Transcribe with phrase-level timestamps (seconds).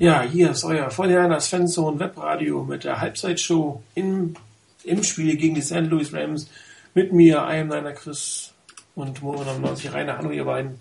[0.00, 4.34] Ja, hier ist euer Vorderlanders Fanzone Webradio mit der Halbzeitshow im,
[4.82, 5.90] im Spiel gegen die St.
[5.90, 6.48] Louis Rams.
[6.94, 8.54] Mit mir, I am Niner Chris
[8.94, 10.16] und Mono 90 Rainer.
[10.16, 10.80] Hallo, ihr beiden.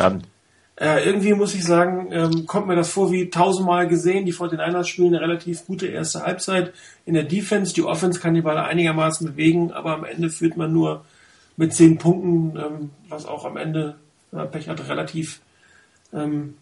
[0.00, 0.28] Abend.
[0.76, 4.24] Äh, irgendwie muss ich sagen, ähm, kommt mir das vor wie tausendmal gesehen.
[4.24, 6.72] Die 49ers spielen eine relativ gute erste Halbzeit
[7.06, 7.74] in der Defense.
[7.74, 11.04] Die Offense kann die Ball einigermaßen bewegen, aber am Ende führt man nur
[11.56, 13.96] mit zehn Punkten, ähm, was auch am Ende,
[14.30, 15.40] wenn man Pech hat, relativ
[16.12, 16.54] ähm,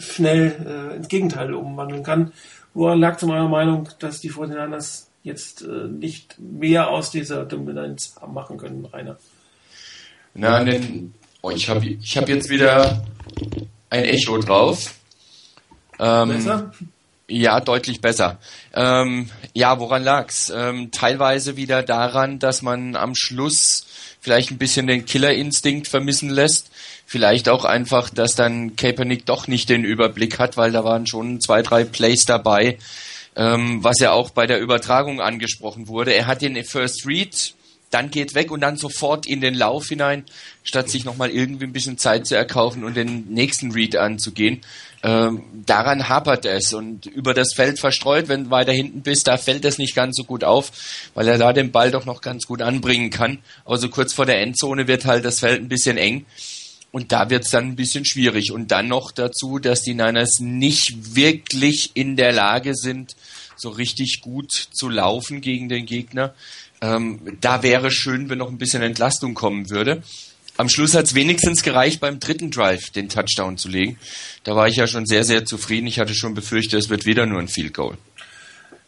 [0.00, 2.32] schnell äh, ins Gegenteil umwandeln kann.
[2.74, 8.16] Woran lag zu meiner Meinung, dass die 49ers jetzt äh, nicht mehr aus dieser Dominanz
[8.26, 9.16] machen können, Rainer?
[10.34, 13.04] Na, denn, oh, ich habe ich hab jetzt wieder
[13.90, 14.94] ein Echo drauf.
[15.98, 16.72] Ähm, besser?
[17.28, 18.38] Ja, deutlich besser.
[18.74, 20.52] Ähm, ja, woran lag's?
[20.54, 23.86] Ähm, teilweise wieder daran, dass man am Schluss
[24.20, 26.70] vielleicht ein bisschen den Killerinstinkt vermissen lässt.
[27.06, 31.40] Vielleicht auch einfach, dass dann Kaepernick doch nicht den Überblick hat, weil da waren schon
[31.40, 32.78] zwei, drei Plays dabei,
[33.34, 36.12] ähm, was ja auch bei der Übertragung angesprochen wurde.
[36.12, 37.54] Er hat den First Read,
[37.90, 40.24] dann geht weg und dann sofort in den Lauf hinein,
[40.62, 44.60] statt sich nochmal irgendwie ein bisschen Zeit zu erkaufen und den nächsten Read anzugehen.
[45.02, 49.38] Ähm, daran hapert es und über das Feld verstreut, wenn du weiter hinten bist, da
[49.38, 50.72] fällt es nicht ganz so gut auf,
[51.14, 53.38] weil er da den Ball doch noch ganz gut anbringen kann.
[53.64, 56.26] Also kurz vor der Endzone wird halt das Feld ein bisschen eng.
[56.92, 58.50] Und da wird es dann ein bisschen schwierig.
[58.50, 63.14] Und dann noch dazu, dass die Niners nicht wirklich in der Lage sind,
[63.56, 66.34] so richtig gut zu laufen gegen den Gegner.
[66.80, 70.02] Ähm, da wäre schön, wenn noch ein bisschen Entlastung kommen würde.
[70.60, 73.98] Am Schluss hat es wenigstens gereicht, beim dritten Drive den Touchdown zu legen.
[74.44, 75.86] Da war ich ja schon sehr, sehr zufrieden.
[75.86, 77.96] Ich hatte schon befürchtet, es wird wieder nur ein Field Goal.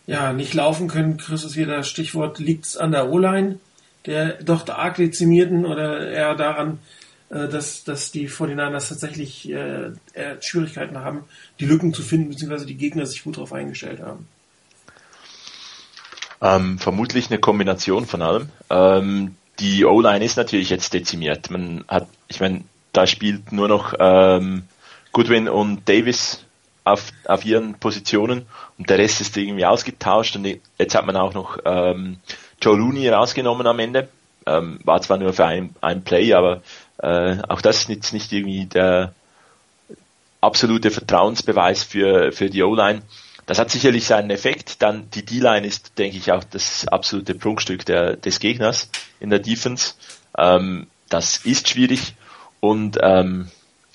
[0.06, 3.58] Ja, nicht laufen können, Chris ist wieder das Stichwort, liegt es an der O-Line,
[4.04, 6.78] der doch arg dezimierten oder eher daran,
[7.30, 9.92] äh, dass, dass die 49ers tatsächlich äh,
[10.42, 11.24] Schwierigkeiten haben,
[11.58, 14.28] die Lücken zu finden, beziehungsweise die Gegner sich gut darauf eingestellt haben.
[16.42, 18.50] Ähm, vermutlich eine Kombination von allem.
[18.68, 21.50] Ähm, die O-Line ist natürlich jetzt dezimiert.
[21.50, 24.64] Man hat, ich meine, da spielt nur noch ähm,
[25.12, 26.44] Goodwin und Davis
[26.84, 28.46] auf, auf ihren Positionen
[28.76, 30.44] und der Rest ist irgendwie ausgetauscht und
[30.78, 32.18] jetzt hat man auch noch ähm,
[32.60, 34.08] Joe Looney rausgenommen am Ende.
[34.44, 36.62] Ähm, war zwar nur für ein, ein Play, aber
[36.98, 39.14] äh, auch das ist jetzt nicht irgendwie der
[40.40, 43.02] absolute Vertrauensbeweis für, für die O-Line.
[43.46, 44.82] Das hat sicherlich seinen Effekt.
[44.82, 48.88] Dann die D-Line ist, denke ich, auch das absolute Prunkstück der, des Gegners
[49.20, 49.94] in der Defense.
[50.38, 52.14] Ähm, das ist schwierig
[52.60, 53.50] und ähm,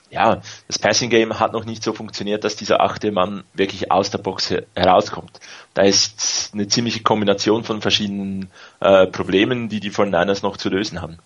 [0.10, 4.10] ja, das Passing Game hat noch nicht so funktioniert, dass dieser achte Mann wirklich aus
[4.10, 5.40] der Box herauskommt.
[5.74, 11.02] Da ist eine ziemliche Kombination von verschiedenen äh, Problemen, die die 49ers noch zu lösen
[11.02, 11.18] haben.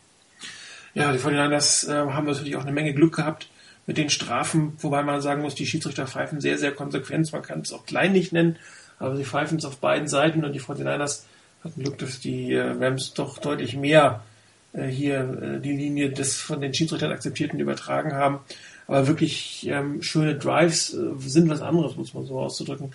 [0.93, 3.49] Ja, die 49ers äh, haben natürlich auch eine Menge Glück gehabt
[3.87, 7.31] mit den Strafen, wobei man sagen muss, die Schiedsrichter pfeifen sehr, sehr konsequent.
[7.31, 8.57] Man kann es auch klein nicht nennen,
[8.99, 11.23] aber sie pfeifen es auf beiden Seiten und die 49ers
[11.63, 14.23] hatten Glück, dass die äh, Rams doch deutlich mehr
[14.73, 18.39] äh, hier äh, die Linie des von den Schiedsrichtern akzeptierten übertragen haben.
[18.87, 22.93] Aber wirklich ähm, schöne Drives äh, sind was anderes, muss man so auszudrücken.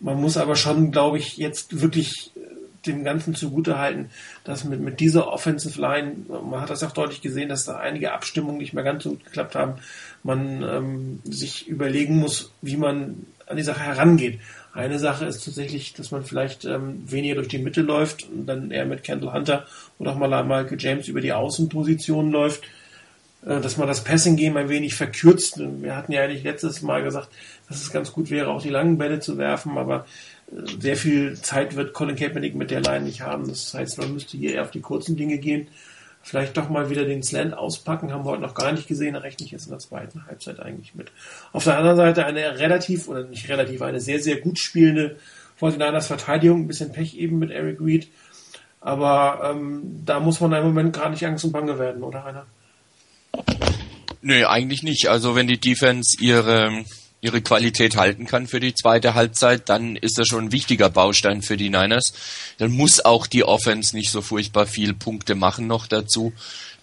[0.00, 2.40] Man muss aber schon, glaube ich, jetzt wirklich äh,
[2.86, 4.10] dem Ganzen zugutehalten,
[4.44, 8.12] dass mit, mit dieser Offensive Line, man hat das auch deutlich gesehen, dass da einige
[8.12, 9.74] Abstimmungen nicht mehr ganz so gut geklappt haben,
[10.22, 14.40] man ähm, sich überlegen muss, wie man an die Sache herangeht.
[14.72, 18.70] Eine Sache ist tatsächlich, dass man vielleicht ähm, weniger durch die Mitte läuft und dann
[18.70, 19.66] eher mit Kendall Hunter
[19.98, 22.64] oder auch mal Michael James über die Außenposition läuft,
[23.46, 25.58] äh, dass man das Passing Game ein wenig verkürzt.
[25.58, 27.28] Wir hatten ja eigentlich letztes Mal gesagt,
[27.68, 30.06] dass es ganz gut wäre, auch die langen Bälle zu werfen, aber
[30.80, 33.48] sehr viel Zeit wird Colin Kaepernick mit der Line nicht haben.
[33.48, 35.68] Das heißt, man müsste hier eher auf die kurzen Dinge gehen
[36.24, 39.20] vielleicht doch mal wieder den Slant auspacken, haben wir heute noch gar nicht gesehen, da
[39.20, 41.12] rechne ich jetzt in der zweiten Halbzeit eigentlich mit.
[41.52, 45.18] Auf der anderen Seite eine relativ, oder nicht relativ, eine sehr, sehr gut spielende
[45.60, 48.08] 49ers Verteidigung, ein bisschen Pech eben mit Eric Reed,
[48.80, 52.46] aber ähm, da muss man im Moment gar nicht Angst und Bange werden, oder Rainer?
[54.22, 55.08] Nö, eigentlich nicht.
[55.08, 56.84] Also wenn die Defense ihre
[57.24, 61.40] ihre Qualität halten kann für die zweite Halbzeit, dann ist das schon ein wichtiger Baustein
[61.40, 62.12] für die Niners.
[62.58, 66.34] Dann muss auch die Offense nicht so furchtbar viel Punkte machen noch dazu.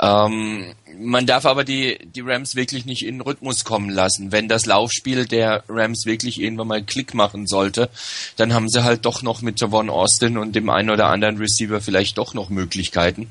[0.02, 4.32] Ähm, man darf aber die, die Rams wirklich nicht in den Rhythmus kommen lassen.
[4.32, 7.92] Wenn das Laufspiel der Rams wirklich irgendwann mal Klick machen sollte,
[8.36, 11.82] dann haben sie halt doch noch mit Javon Austin und dem einen oder anderen Receiver
[11.82, 13.30] vielleicht doch noch Möglichkeiten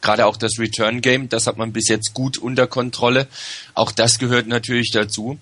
[0.00, 3.26] gerade auch das Return Game, das hat man bis jetzt gut unter Kontrolle.
[3.74, 5.38] Auch das gehört natürlich dazu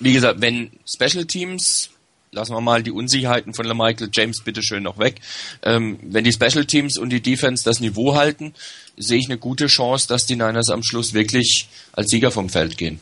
[0.00, 1.90] wie gesagt, wenn Special Teams,
[2.32, 5.20] lassen wir mal die Unsicherheiten von Michael James bitte schön noch weg,
[5.62, 8.54] ähm, wenn die Special Teams und die Defense das Niveau halten,
[8.96, 12.76] sehe ich eine gute Chance, dass die Niners am Schluss wirklich als Sieger vom Feld
[12.76, 13.00] gehen.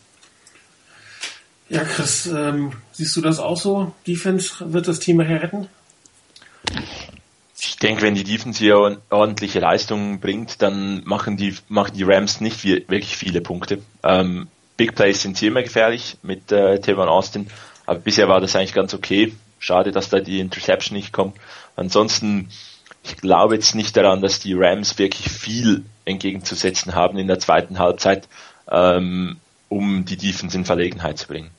[1.69, 3.93] Ja, Chris, ähm, Siehst du das auch so?
[4.07, 5.69] Defense wird das Team nachher retten?
[7.59, 12.41] Ich denke, wenn die Defense hier ordentliche Leistungen bringt, dann machen die, machen die Rams
[12.41, 13.83] nicht wirklich viele Punkte.
[14.05, 14.49] Ähm,
[14.83, 17.47] Big Plays sind sie immer gefährlich mit äh, Tevon Austin,
[17.87, 19.33] aber bisher war das eigentlich ganz okay.
[19.61, 21.37] Schade, dass da die Interception nicht kommt.
[21.77, 22.49] Ansonsten,
[23.05, 27.79] ich glaube jetzt nicht daran, dass die Rams wirklich viel entgegenzusetzen haben in der zweiten
[27.79, 28.27] Halbzeit,
[28.69, 29.37] ähm,
[29.69, 31.53] um die Defense in Verlegenheit zu bringen.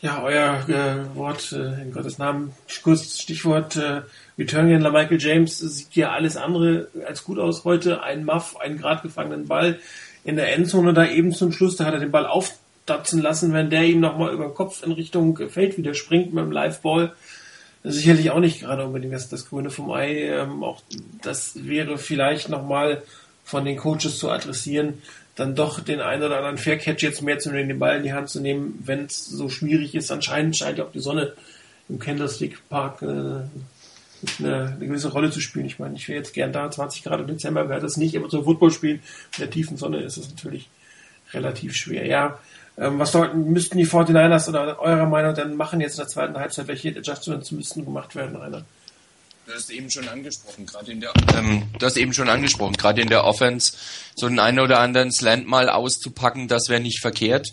[0.00, 4.00] Ja, euer äh, Wort, äh, in Gottes Namen, kurz Stichwort äh,
[4.38, 8.02] Returnhändler Michael James sieht ja alles andere als gut aus heute.
[8.02, 9.78] Ein Muff, einen grad gefangenen Ball
[10.24, 13.70] in der Endzone da eben zum Schluss, da hat er den Ball aufdatzen lassen, wenn
[13.70, 17.12] der ihm nochmal über den Kopf in Richtung Feld wieder springt mit dem Liveball.
[17.82, 20.22] Sicherlich auch nicht gerade unbedingt das, das Grüne vom Ei.
[20.22, 20.80] Ähm, auch
[21.22, 23.02] das wäre vielleicht nochmal
[23.44, 25.02] von den Coaches zu adressieren,
[25.36, 28.14] dann doch den einen oder anderen Faircatch jetzt mehr zu nehmen, den Ball in die
[28.14, 30.10] Hand zu nehmen, wenn es so schwierig ist.
[30.10, 31.34] Anscheinend scheint ja auch die Sonne
[31.90, 33.42] im Candlestick Park äh,
[34.38, 35.66] eine, eine, gewisse Rolle zu spielen.
[35.66, 38.28] Ich meine, ich wäre jetzt gern da, 20 Grad im Dezember wäre das nicht, aber
[38.28, 39.02] zum Football spielen
[39.36, 40.68] in der tiefen Sonne ist es natürlich
[41.32, 42.06] relativ schwer.
[42.06, 42.38] Ja,
[42.76, 46.34] ähm, was sollten, müssten die 49ers oder eurer Meinung dann machen jetzt in der zweiten
[46.36, 46.66] Halbzeit?
[46.66, 48.64] Welche Adjustments müssten gemacht werden, Rainer?
[49.46, 53.02] Du hast eben schon angesprochen, gerade in der ähm, du hast eben schon angesprochen, gerade
[53.02, 53.76] in der Offense
[54.14, 57.52] so den einen oder anderen Slant mal auszupacken, das wäre nicht verkehrt.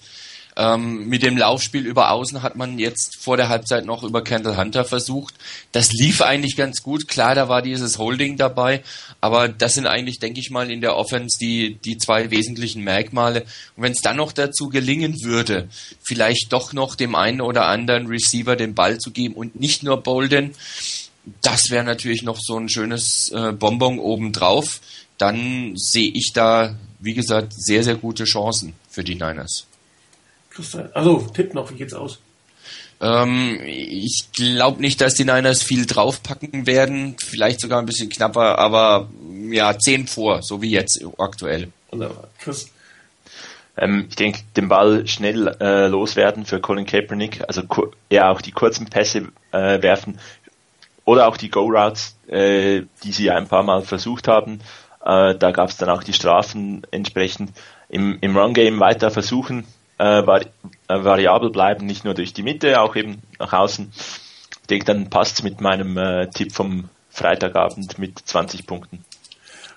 [0.58, 4.58] Ähm, mit dem Laufspiel über Außen hat man jetzt vor der Halbzeit noch über Kendall
[4.58, 5.34] Hunter versucht.
[5.72, 7.08] Das lief eigentlich ganz gut.
[7.08, 8.84] Klar, da war dieses Holding dabei,
[9.22, 13.46] aber das sind eigentlich, denke ich mal, in der Offense die, die zwei wesentlichen Merkmale.
[13.78, 15.70] Und wenn es dann noch dazu gelingen würde,
[16.04, 20.04] vielleicht doch noch dem einen oder anderen Receiver den Ball zu geben und nicht nur
[20.04, 20.54] Bolden,
[21.42, 24.82] das wäre natürlich noch so ein schönes äh, Bonbon obendrauf.
[25.18, 29.68] Dann sehe ich da, wie gesagt, sehr, sehr gute Chancen für die Niners.
[30.94, 32.20] Also, Tipp noch, wie geht's aus?
[33.02, 37.16] Ähm, ich glaube nicht, dass die Niners viel draufpacken werden.
[37.20, 39.10] Vielleicht sogar ein bisschen knapper, aber
[39.50, 41.70] ja, 10 vor, so wie jetzt aktuell.
[41.90, 42.28] Wunderbar.
[42.40, 42.70] Chris?
[43.78, 47.64] Ähm, ich denke, den Ball schnell äh, loswerden für Colin Kaepernick, also
[48.12, 50.20] ja auch die kurzen Pässe äh, werfen,
[51.06, 54.60] oder auch die Go-Routes, äh, die sie ein paar Mal versucht haben.
[55.04, 57.52] Äh, da gab es dann auch die Strafen entsprechend.
[57.90, 59.66] Im, im Run-Game weiter versuchen,
[60.02, 60.48] äh, vari
[60.88, 63.92] äh, variabel bleiben, nicht nur durch die Mitte, auch eben nach außen.
[63.94, 69.06] Ich denke, dann passt es mit meinem äh, Tipp vom Freitagabend mit 20 Punkten.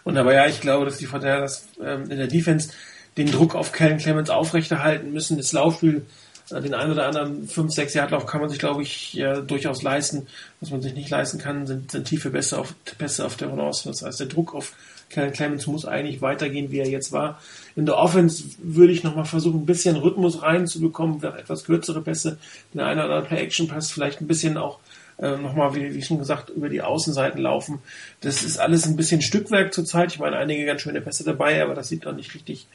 [0.02, 1.50] Und aber ja, ich glaube, dass die Vorteile
[1.82, 2.70] ähm, in der Defense
[3.16, 5.36] den Druck auf Kellen Clemens aufrechterhalten müssen.
[5.36, 6.06] Das Laufspiel
[6.50, 10.26] den einen oder anderen 5, 6 Yard kann man sich, glaube ich, ja, durchaus leisten.
[10.60, 13.88] Was man sich nicht leisten kann, sind, sind tiefe Pässe auf, Pässe auf der Balance.
[13.88, 14.74] Das heißt, der Druck auf
[15.08, 17.40] Kellen Clemens muss eigentlich weitergehen, wie er jetzt war.
[17.76, 22.38] In der Offense würde ich nochmal versuchen, ein bisschen Rhythmus reinzubekommen, etwas kürzere Pässe,
[22.72, 24.80] den einen oder anderen Play-Action-Pass, vielleicht ein bisschen auch
[25.18, 27.80] äh, nochmal, wie, wie schon gesagt, über die Außenseiten laufen.
[28.20, 30.12] Das ist alles ein bisschen Stückwerk zurzeit.
[30.12, 32.66] Ich meine, einige ganz schöne Pässe dabei, aber das sieht noch nicht richtig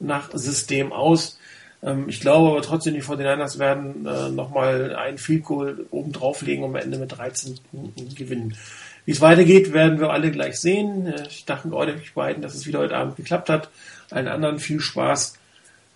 [0.00, 1.38] nach System aus.
[1.82, 6.64] Ähm, ich glaube aber trotzdem, die 49ers werden äh, nochmal ein Field Goal oben drauflegen
[6.64, 8.56] und am Ende mit 13 Punkten gewinnen.
[9.04, 11.06] Wie es weitergeht, werden wir alle gleich sehen.
[11.06, 13.68] Äh, ich danke euch beiden, dass es wieder heute Abend geklappt hat.
[14.10, 15.34] Allen anderen viel Spaß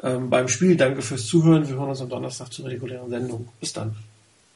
[0.03, 0.77] ähm, beim Spiel.
[0.77, 1.69] Danke fürs Zuhören.
[1.69, 3.49] Wir hören uns am Donnerstag zur regulären Sendung.
[3.61, 3.97] Bis dann.